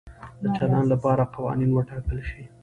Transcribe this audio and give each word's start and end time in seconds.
د 0.41 0.43
چلند 0.57 0.85
لپاره 0.93 1.31
قوانین 1.35 1.71
وټاکل 1.73 2.19
شي. 2.29 2.43